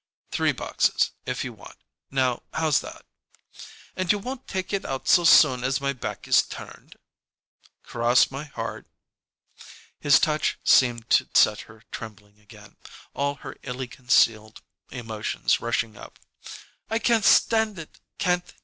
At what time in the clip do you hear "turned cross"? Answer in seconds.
6.41-8.31